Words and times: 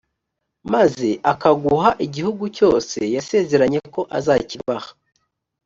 maze 0.73 1.09
akaguha 1.31 1.89
igihugu 2.05 2.43
cyose 2.57 2.99
yasezeranye 3.15 3.79
ko 3.93 4.01
azakibaha 4.17 4.89